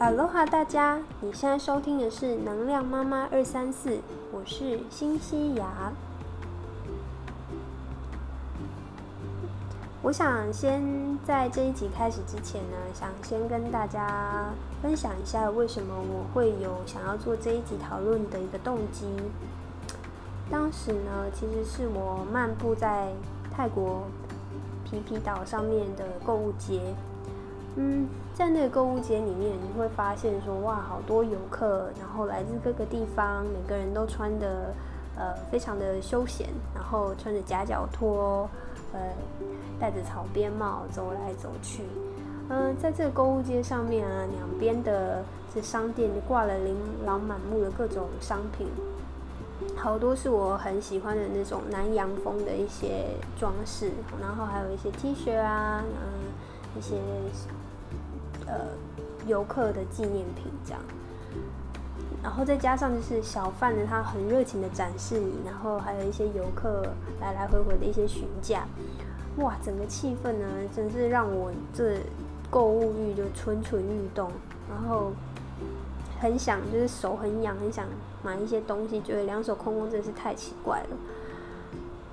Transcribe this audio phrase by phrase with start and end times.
[0.00, 0.98] 哈喽哈，大家！
[1.20, 3.98] 你现在收听的是能量妈妈二三四，
[4.32, 5.92] 我是新西亚。
[10.00, 14.46] 我想先在这一集开始之前呢，想先跟大家
[14.80, 19.06] 分享一下为什么我会有想要做这一集讨论的一个动机。
[20.50, 23.12] 当时呢，其实是我漫步在
[23.54, 24.04] 泰国
[24.82, 26.94] 皮皮岛上面的购物节。
[27.76, 34.74] 嗯，在那个购物节里面，你会发现说，哇，好多游客，然后来自各个地方，每个人都穿的
[35.16, 38.48] 呃非常的休闲，然后穿着夹脚拖，
[38.92, 39.00] 呃，
[39.78, 41.84] 戴着草编帽走来走去。
[42.48, 45.22] 嗯，在这个购物街上面啊，两边的
[45.54, 46.76] 这商店挂了琳
[47.06, 48.66] 琅满目的各种商品，
[49.76, 53.06] 好多是我很喜欢的那种南洋风的一些
[53.38, 56.96] 装饰，然后还有一些 T 恤啊，嗯，一些。
[58.50, 58.66] 呃，
[59.28, 60.80] 游客的纪念品这样，
[62.20, 66.82] 然后再加上就是小贩呢，他很热情的展示你，然后还有一些游客
[67.20, 68.66] 来来回回的一些询价，
[69.36, 71.98] 哇，整个气氛呢，真是让我这
[72.50, 74.28] 购物欲就蠢蠢欲动，
[74.68, 75.12] 然后
[76.18, 77.86] 很想就是手很痒，很想
[78.24, 80.96] 买一些东西，觉得两手空空真是太奇怪了。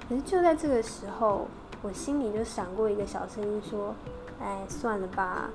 [0.07, 1.47] 可是就在这个时候，
[1.81, 3.93] 我心里就闪过一个小声音说
[4.39, 5.49] ：“哎，算了吧。”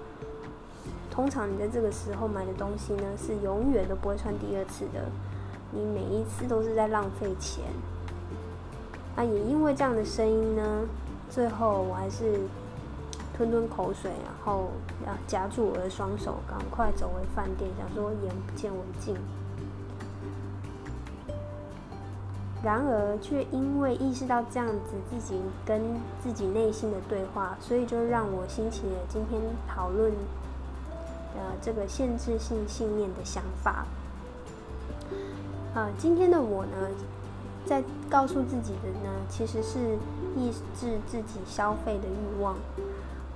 [1.13, 5.05] 通常你在这个时候买的东西呢，是永远都不会穿第二次的。
[5.71, 7.65] 你每一次都是在浪费钱。
[9.15, 10.81] 啊，也因为这样的声音呢，
[11.29, 12.41] 最后我还是
[13.37, 14.71] 吞吞口水，然后
[15.07, 19.15] 要夹住我的双手，赶快走回饭店，想说眼不见为净。
[22.65, 25.83] 然而，却因为意识到这样子自己跟
[26.23, 30.11] 自己内心的对话，所以就让我兴起了今天讨论。
[31.35, 33.87] 呃，这个限制性信念的想法，
[35.75, 36.91] 啊，今天的我呢，
[37.65, 39.97] 在告诉自己的呢，其实是
[40.37, 42.57] 抑制自己消费的欲望。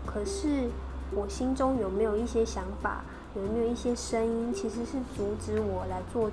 [0.04, 0.68] 可是，
[1.12, 3.02] 我心中有没有一些想法，
[3.34, 6.28] 有没有一些声音，其实是阻止我来做、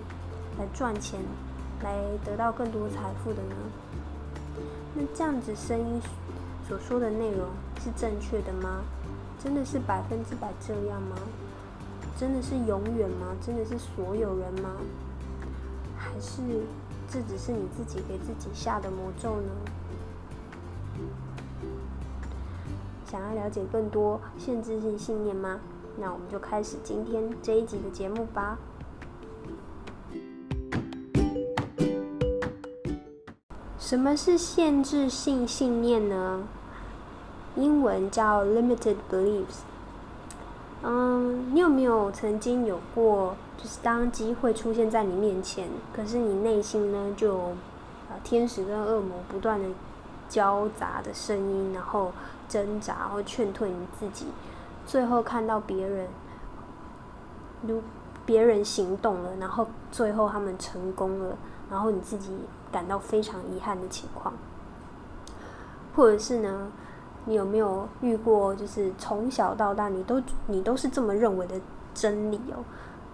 [0.59, 1.19] 来赚钱、
[1.81, 3.55] 来得到更多财富的呢？
[4.95, 6.01] 那这样子声音
[6.67, 7.47] 所说的内容
[7.81, 8.81] 是正确的吗？
[9.43, 11.15] 真的是百分之百这样吗？
[12.15, 13.35] 真的是永远吗？
[13.45, 14.77] 真的是所有人吗？
[15.97, 16.41] 还是
[17.09, 19.51] 这只是你自己给自己下的魔咒呢？
[23.05, 25.59] 想要了解更多限制性信念吗？
[25.97, 28.57] 那我们就开始今天这一集的节目吧。
[33.77, 36.43] 什么是限制性信念呢？
[37.55, 39.72] 英文叫 limited beliefs。
[40.85, 47.37] 嗯，你有没有曾经有过，就是当机会出现在你面前，可是你内心呢，就
[48.09, 49.69] 呃天使跟恶魔不断的
[50.27, 52.11] 交杂的声音，然后
[52.49, 54.25] 挣扎，然后劝退你自己，
[54.85, 56.07] 最后看到别人
[57.65, 57.81] 如
[58.25, 61.37] 别人行动了，然后最后他们成功了，
[61.71, 62.29] 然后你自己
[62.73, 64.33] 感到非常遗憾的情况，
[65.95, 66.67] 或者是呢？
[67.25, 71.59] 你有没有遇过，就是从小到大你都你都是这么认为的
[71.93, 72.63] 真理哦？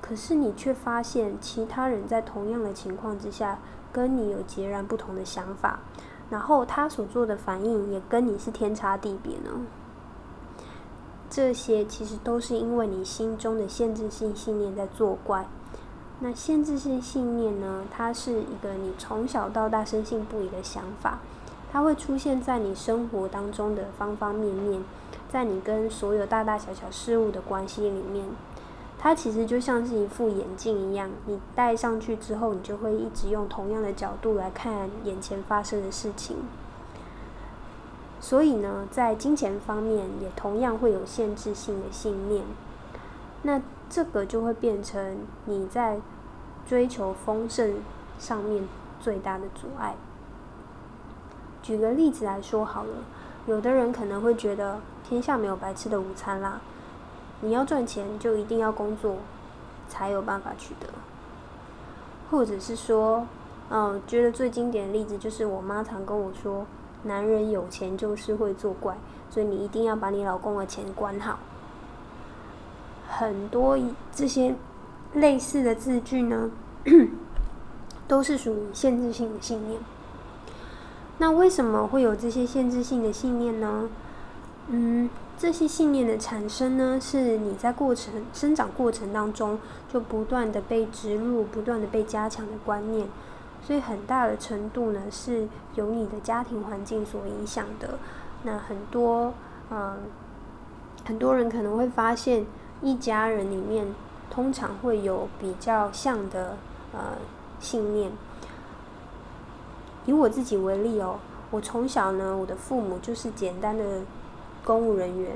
[0.01, 3.59] 可是你却发现其他人在同样的情况之下，
[3.91, 5.79] 跟你有截然不同的想法，
[6.29, 9.65] 然后他所做的反应也跟你是天差地别呢？
[11.29, 15.47] 这些其实都是因为你心中的限制性信念在作怪。
[16.21, 17.85] 那限制性信念呢？
[17.91, 21.19] 它是一个你从小到大深信不疑的想法。
[21.71, 24.83] 它会出现在你生活当中的方方面面，
[25.31, 28.25] 在你跟所有大大小小事物的关系里面，
[28.97, 36.37] 它其实就像是一副眼镜一样，你戴上去之后，你就会一直用同样的角度来看眼前发生的事情。
[38.19, 42.43] 所以呢，在金钱方面也同样会有限制性的信念，
[43.43, 45.99] 那这个就会变成你在
[46.67, 47.75] 追求丰盛
[48.17, 48.67] 上面
[48.99, 49.95] 最大的阻碍。
[51.61, 52.89] 举个例子来说好了，
[53.45, 56.59] 有的人可能会觉得天下没有白吃的午餐啦，
[57.41, 59.17] 你要赚钱就一定要工作
[59.87, 60.87] 才有办法取得，
[62.29, 63.25] 或者是说，
[63.69, 66.65] 嗯，觉得最经典的例子就是我妈常跟我说，
[67.03, 68.97] 男人有钱就是会作怪，
[69.29, 71.39] 所以你一定要把你老公的钱管好。
[73.07, 73.77] 很多
[74.13, 74.55] 这些
[75.13, 76.51] 类似的字句呢，
[78.07, 79.79] 都是属于限制性的信念。
[81.19, 83.89] 那为什么会有这些限制性的信念呢？
[84.69, 89.59] 嗯，这些信念的产生呢，是你在过程生长过程当中
[89.91, 93.07] 就不断的被植入、不断的被加强的观念，
[93.61, 97.99] 所以很大的程度呢是由你的家庭环境所影响的。
[98.43, 99.33] 那很多
[99.71, 99.97] 嗯，
[101.05, 102.45] 很多人可能会发现，
[102.81, 103.87] 一家人里面
[104.31, 106.57] 通常会有比较像的
[106.93, 107.17] 呃
[107.59, 108.09] 信念。
[110.09, 111.19] 以我自己为例哦，
[111.51, 113.83] 我从小呢，我的父母就是简单的。
[114.65, 115.31] 公务人员，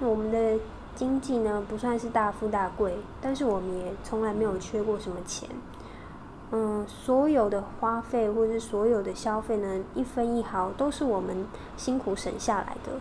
[0.00, 0.58] 那我们的
[0.96, 5.48] 经济呢不算是大富大贵，但是我们也从来没有缺过什么钱。
[6.50, 11.46] 嗯，所有的花费或者是所有的消费呢，一分一毫都是我们
[11.76, 12.98] 辛苦省下来的。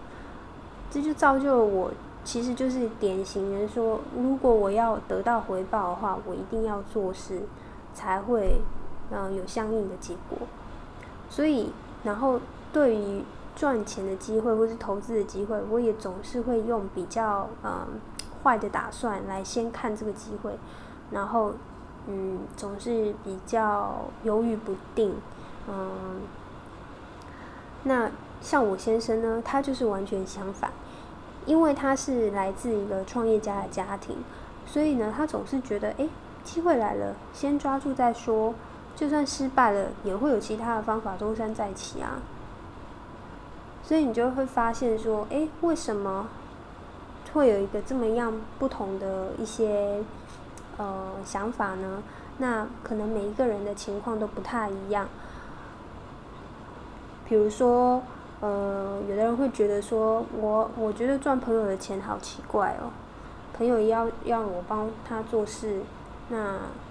[0.91, 1.91] 这就造就了我，
[2.25, 7.43] 其实就是典型人说，如果我要得到回报的话，我一定要做事，
[7.95, 8.61] 才会
[9.11, 10.37] 嗯有相应的结果。
[11.33, 11.71] 所以，
[12.03, 12.39] 然后
[12.71, 13.23] 对于。
[13.55, 17.85] 赚钱的机会或是投资的机会，我也总是会用比较嗯
[18.43, 20.57] 坏的打算来先看这个机会，
[21.11, 21.53] 然后
[22.07, 25.13] 嗯总是比较犹豫不定，
[25.69, 26.21] 嗯，
[27.83, 28.09] 那
[28.41, 30.71] 像我先生呢，他就是完全相反，
[31.45, 34.17] 因为他是来自一个创业家的家庭，
[34.65, 36.09] 所以呢，他总是觉得哎
[36.43, 38.55] 机会来了，先抓住再说，
[38.95, 42.21] 就算失败了，也会有其他的方法东山再起啊。
[43.83, 46.27] 所以你就会发现说，哎，为什么
[47.33, 50.01] 会有一个这么样不同的一些
[50.77, 52.03] 呃想法呢？
[52.37, 55.07] 那可能每一个人的情况都不太一样。
[57.25, 58.01] 比如说，
[58.41, 62.91] 呃，有的人会觉得说，我我觉得赚朋友的钱好奇怪哦，
[63.57, 65.81] 朋友要要我帮他做事，
[66.29, 66.37] 那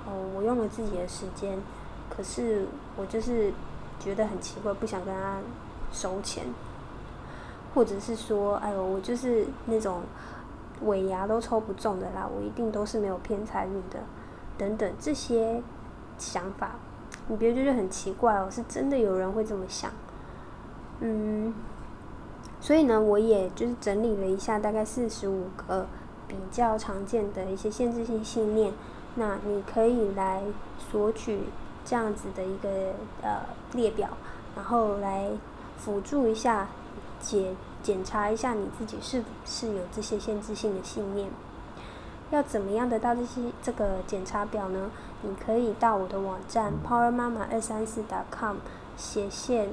[0.07, 1.59] 哦我用了自己的时间，
[2.15, 2.67] 可是
[2.97, 3.53] 我就是
[3.99, 5.39] 觉得很奇怪，不想跟他
[5.93, 6.45] 收钱。
[7.75, 10.03] 或者是说，哎呦，我就是那种
[10.83, 13.99] 尾牙都抽不中的啦，我一定都是没有偏财运的，
[14.59, 15.63] 等等这些
[16.19, 16.73] 想法，
[17.29, 19.91] 你别觉得很奇怪哦，是真的有人会这么想。
[21.01, 21.55] 嗯，
[22.61, 25.87] 所以呢，我也就是整理了一下，大概四十五个
[26.29, 28.71] 比较常见的一些限制性信念，
[29.15, 30.43] 那你可以来
[30.91, 31.45] 索取
[31.85, 32.69] 这样子的一个
[33.23, 33.41] 呃
[33.73, 34.09] 列表，
[34.57, 35.31] 然后来
[35.79, 36.69] 辅助一下。
[37.21, 41.29] 检检查一下你自己是不是有这些限制性的信念？
[42.33, 44.91] 要怎么样得到这些这个检查表呢？
[45.23, 48.57] 你可以到我的网站 powermama 二三四 .com
[48.97, 49.69] 斜线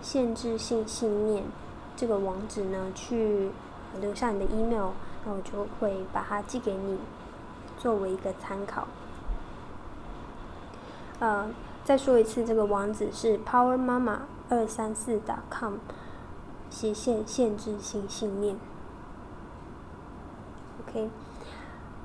[0.00, 1.42] 限制性信念
[1.96, 3.50] 这个网址呢，去
[4.00, 4.90] 留下你的 email，
[5.24, 7.00] 那我就会把它寄给你，
[7.80, 8.86] 作为一个参考。
[11.22, 11.48] 呃，
[11.84, 15.74] 再说一次，这个网址是 powermama 二三四 .com。
[16.68, 18.56] 斜线限制性信念
[20.80, 21.10] ，OK。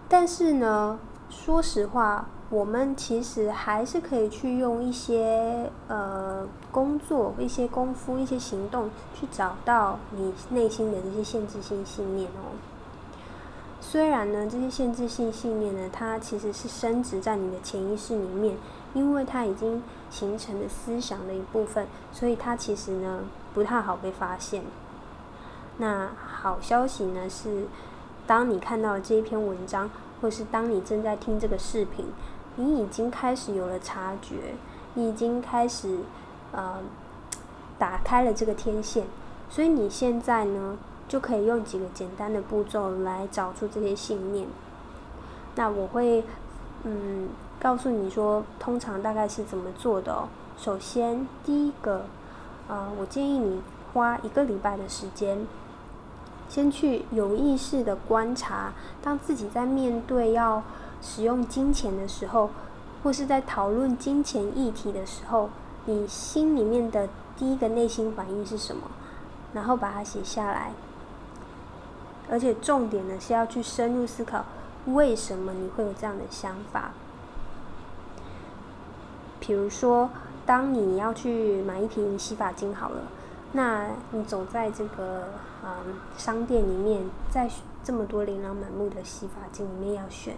[0.08, 1.00] 但是呢，
[1.32, 12.54] 说实话，我们其实还是可以去用一些呃工作、一些功夫、一些行动，去找到你内心的这些限制性信念哦。
[13.80, 18.58] 虽然呢，这些限制性信念呢，它其实是升值在你的潜意识里面，
[18.98, 23.20] 因为它已经形成了思想的一部分，所以它其实呢。
[23.54, 24.62] 不太好被发现。
[25.78, 27.66] 那好消息呢是，
[28.28, 29.90] 当你看到这一篇文章，
[30.22, 32.06] 或是当你正在听这个视频，
[32.58, 34.54] 你已经开始有了察觉，
[34.94, 36.02] 你已经开始
[36.52, 36.76] 呃
[37.80, 39.08] 打开了这个天线，
[39.50, 44.48] 所以你现在呢就可以用几个简单的步骤来找出这些信念。
[45.56, 46.24] 那我会
[46.84, 50.28] 嗯告诉你说，通常大概是怎么做的哦。
[50.58, 52.06] 首先第一个。
[52.70, 53.62] 啊，我建议你
[53.94, 55.48] 花一个礼拜的时间，
[56.50, 60.62] 先去有意识的观察，当自己在面对要
[61.02, 62.50] 使用金钱的时候，
[63.02, 65.50] 或是在讨论金钱议题的时候，
[65.86, 68.82] 你心里面的第一个内心反应是什么？
[69.54, 70.74] 然后把它写下来。
[72.30, 74.44] 而且重点呢是要去深入思考，
[74.88, 76.92] 为什么你会有这样的想法？
[79.48, 80.10] 比如说。
[80.48, 83.02] 当你要去买一瓶洗发精好了，
[83.52, 85.26] 那你走在这个
[85.62, 85.70] 嗯
[86.18, 87.50] 商店里面，在
[87.84, 90.38] 这么多琳琅满目的洗发精里面要选，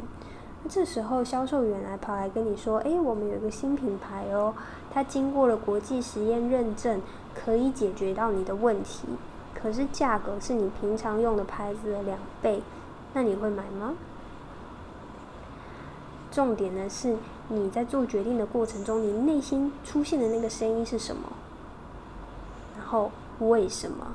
[0.63, 4.55] 那这时候销售员来跑来跟你说：“哎，我们有一个新品牌哦，
[4.91, 6.99] 它经过了国际实验认证，
[7.35, 9.07] 可以解决到你的问题，
[9.53, 12.63] 可是价格是你平常用的牌子的两倍，
[13.13, 13.93] 那你会买吗？”
[16.31, 17.15] 重点呢是。
[17.49, 21.23] 你在做决定的过程中，你内心出现的那个声音是什么？
[22.77, 24.05] 然后为什么？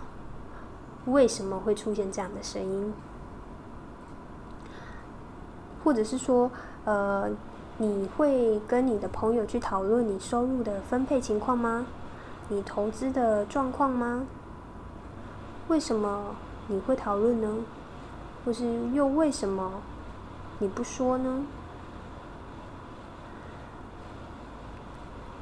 [1.07, 2.95] 为什么会出现这样的声音？
[5.83, 6.51] 或者是说，
[6.85, 7.29] 呃，
[7.77, 11.85] 你会跟你的朋友去讨论你收入的分配情况吗？
[12.49, 14.25] 你投资的状况吗？
[15.69, 16.37] 为什么
[16.69, 17.57] 你会讨论呢？
[18.45, 19.73] 或是又为什么
[20.59, 21.45] 你不说呢？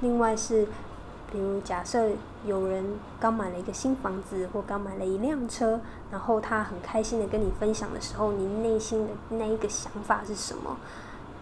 [0.02, 0.66] 另外是，
[1.30, 2.10] 比如假设
[2.44, 2.84] 有人
[3.18, 5.80] 刚买了一个新房子，或刚买了一辆车，
[6.10, 10.76] 然后他很开心的跟你分享的时候，你内心的那一个想法是什么？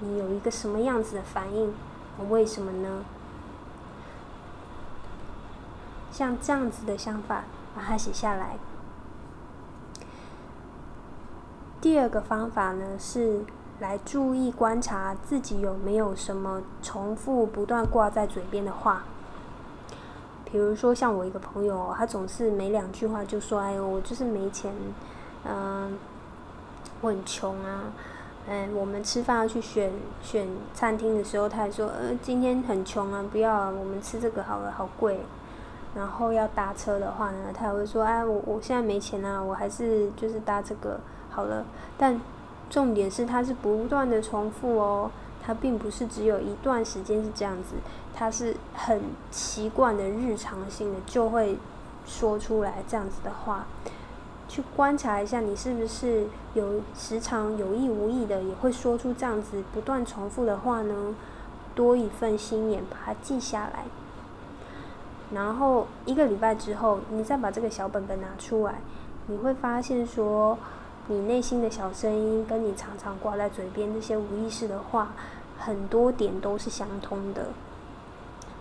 [0.00, 1.74] 你有一个什么样子的反应？
[2.28, 3.02] 为什么呢？
[6.12, 8.58] 像这样子的想法，把它写下来。
[11.80, 13.42] 第二个方法呢，是
[13.80, 19.02] 来注意观察自己有没有什么重复不断挂在嘴边的话。
[20.44, 24.72] 比如说，像我一个朋友，他总是每两句话就说：“哎呦，我就是没钱，
[25.44, 25.96] 嗯，
[27.00, 27.84] 我很穷啊。”
[28.48, 35.20] 嗯，我们吃饭要去选选餐厅的时候，他还说：“呃，今天很穷啊，不要，我们吃这个好了，好贵。”
[35.94, 40.98] 然后要搭车的话呢，他也会说：“哎，我我现在没钱啊，我还是就是搭这个。”
[41.30, 41.64] 好了，
[41.96, 42.20] 但
[42.70, 45.10] 重点是它是不断的重复哦，
[45.44, 47.74] 它并不是只有一段时间是这样子，
[48.14, 51.58] 它是很习惯的日常性的就会
[52.06, 53.66] 说出来这样子的话，
[54.48, 61.16] 去观察一下你是不是有时常有意无意的也会说出这样子不断重复的话呢？
[61.74, 63.84] 多一份心眼，把它记下来，
[65.32, 68.80] 然后一个礼拜之后，你再把这个小本本拿出来，
[69.26, 70.56] 你会发现说。
[71.08, 75.12] 你内心的小声音，跟你常常挂在嘴边那些无意识的话，
[75.58, 77.48] 很多点都是相通的。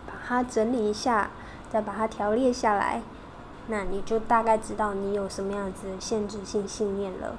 [0.07, 1.29] 把它整理一下，
[1.69, 3.03] 再把它条列下来，
[3.67, 7.35] 那你就大概知道你有什么样子的限制性信念了。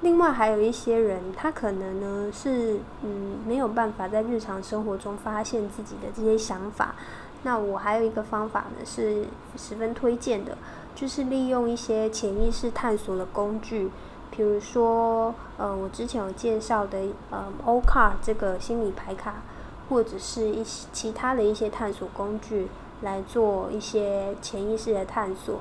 [0.00, 6.94] 另外还有一些人，他可能呢是嗯没有办法在日常生活中发现自己的这些想法。
[7.44, 9.24] 那我还有一个方法呢，是
[9.56, 10.56] 十分推荐的，
[10.94, 13.90] 就是利用一些潜意识探索的工具，
[14.30, 16.98] 比如说，呃，我之前有介绍的，
[17.30, 19.42] 呃，O Car 这个心理牌卡，
[19.88, 22.68] 或者是一些其他的一些探索工具
[23.00, 25.60] 来做一些潜意识的探索。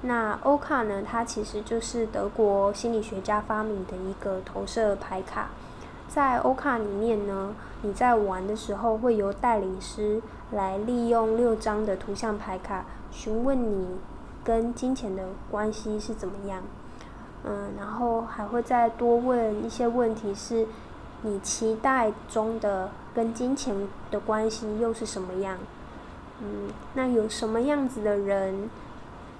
[0.00, 5.50] 那 O Car 呢，它其实就是德国心理学家发明的一个投射牌卡。
[6.08, 10.20] 在 O 卡里面呢，你在玩的时候会由带领师
[10.52, 13.98] 来利用六张的图像牌卡询问你
[14.42, 16.62] 跟金钱的关系是怎么样，
[17.44, 20.66] 嗯，然后还会再多问一些问题，是
[21.22, 25.58] 你期待中的跟金钱的关系又是什么样？
[26.40, 28.70] 嗯，那有什么样子的人，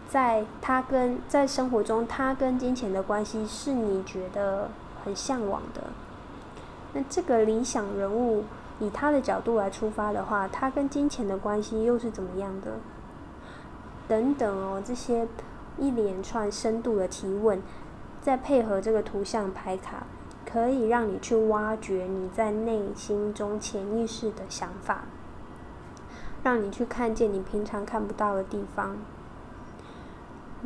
[0.09, 4.69] 在他跟在生活中他跟金钱的关系是你觉得
[5.05, 5.83] 很向往的？
[7.09, 8.45] 这个理想人物，
[8.81, 12.73] 以他的角度来出发的话，他跟金钱的关系又是怎么样的？
[14.09, 15.29] 等等哦，这些
[15.79, 17.63] 一连串深度的提问，
[18.21, 20.05] 再配合这个图像牌卡，
[20.51, 25.03] 可以让你去挖掘你在内心中潜意识的想法，
[26.43, 28.97] 让你去看见你平常看不到的地方。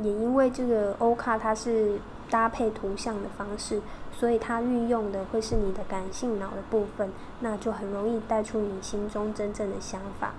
[0.01, 1.99] 也因为这个欧卡它是
[2.33, 3.81] 搭配图像的方式。
[4.15, 7.11] 所以它运用的会是你的感性脑的部分，
[7.41, 10.33] 那就很容易带出你心中真正的想法。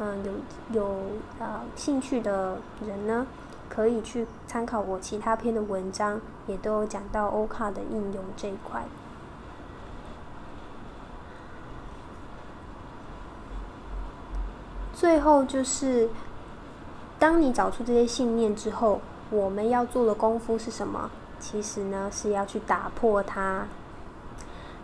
[0.00, 0.32] 嗯，有
[0.72, 1.00] 有
[1.38, 3.26] 呃兴趣的人呢，
[3.68, 8.84] 可以去参考我其他篇的文章，也都有讲到欧卡的应用这一块。
[14.92, 16.08] 最后就是，
[17.18, 19.00] 当你找出这些信念之后，
[19.30, 21.10] 我们要做的功夫是什么？
[21.38, 23.66] 其实呢，是要去打破它。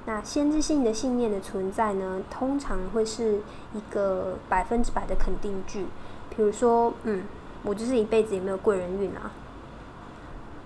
[0.07, 3.41] 那先知性的信念的存在呢，通常会是
[3.73, 5.87] 一个百分之百的肯定句。
[6.29, 7.25] 比如说，嗯，
[7.63, 9.31] 我就是一辈子也没有贵人运啊。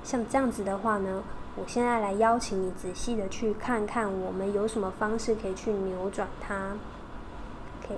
[0.02, 1.22] 像这样子的话呢，
[1.56, 6.72] 我现在来邀请你仔细的去看看，我们有什么方式可以去扭转它。
[7.82, 7.96] OK，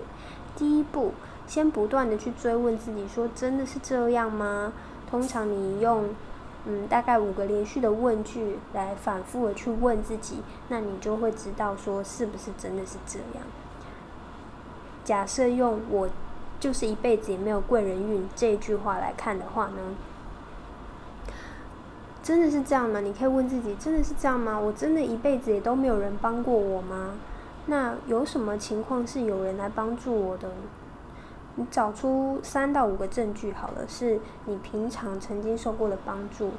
[0.56, 1.14] 第一步，
[1.46, 4.72] 先不断的去追问自己，说真的是这样吗？
[5.10, 6.08] 通常你用。
[6.66, 13.46] 嗯，大概五个连续的问句来反复的去问自己，那你就会知道说是不是真的是这样。
[15.02, 16.06] 假设用我
[16.60, 19.96] 就是一辈子也没有贵人运这句话来看的话呢，
[22.22, 23.00] 真的是这样吗？
[23.00, 24.60] 你可以问自己，真的是这样吗？
[24.60, 27.14] 我真的一辈子也都没有人帮过我吗？
[27.64, 30.50] 那有什么情况是有人来帮助我的？
[31.56, 36.52] 你找出三到五个证据好了，是你平常曾经受过的帮助，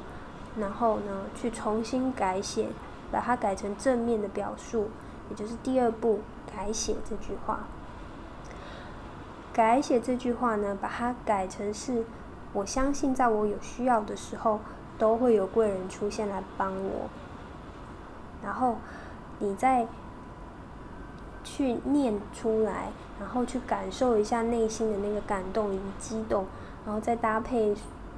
[0.58, 2.68] 然后呢，去重新改写，
[3.10, 4.88] 把它改成正面的表述，
[5.30, 6.20] 也就是第二步
[6.54, 7.60] 改写这句话。
[9.52, 12.04] 改写这句话呢，把它改成是，
[12.52, 14.60] 我相信在我有需要的时候，
[14.98, 17.08] 都会有贵人出现来帮我。
[18.42, 18.76] 然后
[19.38, 19.86] 你在
[21.44, 22.88] 去念出来。
[23.20, 26.44] 然后去感受一下内心的那个感动与激动，
[26.84, 27.72] 然后再搭配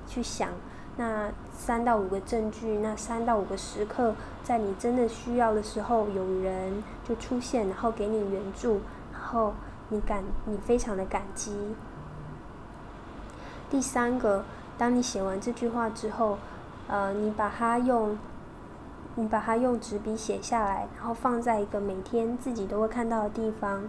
[0.07, 0.49] 去想
[0.97, 8.81] 那三到五个证据，那三到五个时刻，在你真的需要的时候，有人就出现，然后给你援助，
[9.13, 9.53] 然后
[9.91, 11.55] 你感你非常的感激。
[13.69, 14.43] 第三个，
[14.79, 16.39] 当你写完这句话之后，
[16.89, 18.17] 呃，你把它用，
[19.17, 23.83] 你把它用纸笔写下来，然后放在一个每天自己都会看到的地方。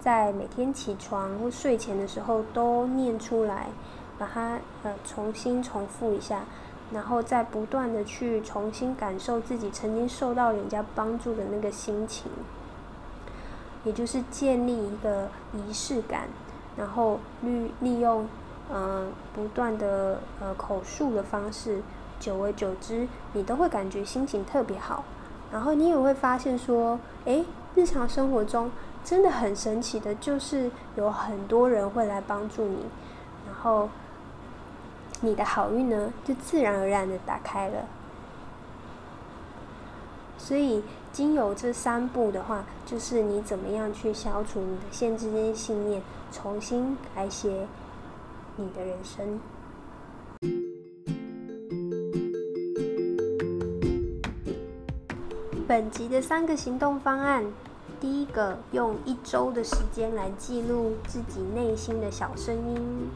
[0.00, 3.66] 在每天起床或睡前的时候都念出来，
[4.18, 6.40] 把它呃重新重复一下，
[6.90, 12.32] 然后再不断的去重新感受自己曾经受到人家帮助的那个心情，
[13.84, 16.22] 也就是建立一个仪式感，
[16.78, 18.26] 然后利利用
[18.72, 21.82] 嗯不断的呃口述的方式，
[22.20, 25.02] 久而久之，你都会感觉心情特别好，
[25.50, 28.70] 然后你也会发现说，诶，日常生活中。
[29.02, 32.84] 真的很神奇的，就是有很多人会来帮助你，
[33.46, 33.88] 然后
[35.22, 37.86] 你的好运呢，就自然而然的打开了。
[40.36, 47.66] 所以，经由这三步的话，就是你怎么样去消除你的限制性信念，重新改写
[48.56, 49.40] 你的人生。
[55.70, 57.44] 本集的三个行动方案。
[58.00, 63.08] 第一个，用一周的时间来记录自己内心的小声音。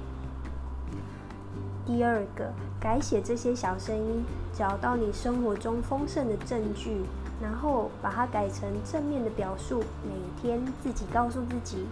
[1.85, 4.25] 第二个，改写这些小声音，
[4.57, 7.03] 找到你生活中丰盛的证据，
[7.43, 11.87] 然后把它改成正面的表述，每天自己告诉自己。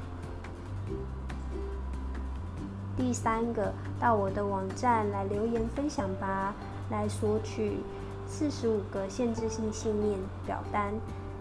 [2.97, 6.55] 第三个，到我的网站来留言分享吧，
[6.89, 7.79] 来索取
[8.33, 10.95] 四十五个限制性信念表单。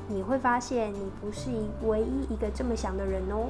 [0.10, 3.48] 你会发现，你不是一唯一一个这么想的人哦。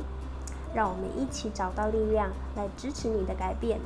[0.75, 3.79] 让我们一起找到力量来支持你的改变。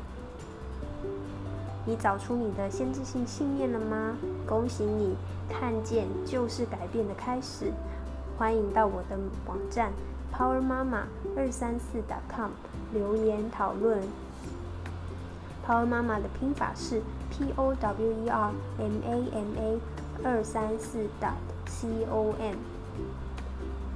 [1.85, 4.17] 你找出你的限制性信念了吗？
[4.45, 5.15] 恭喜你，
[5.49, 7.71] 看见就是改变的开始。
[8.37, 9.93] 欢迎到我的网站
[10.33, 12.51] Power 妈妈二三四 .com
[12.91, 14.01] 留言讨论。
[15.65, 19.79] Power 妈妈的拼法是 P O W E R M A M A
[20.23, 21.33] 二三四 dot
[21.65, 22.55] C O M，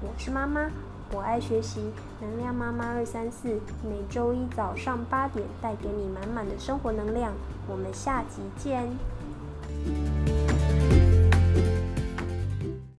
[0.01, 0.69] 我是妈妈，
[1.13, 7.31] 我爱学习，能量妈妈二三四，每周一早上八点带给你满满的生活能量，
[7.67, 8.89] 我们下集见。